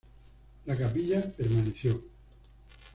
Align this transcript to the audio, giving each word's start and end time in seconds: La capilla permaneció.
La 0.65 0.75
capilla 0.75 1.21
permaneció. 1.21 2.01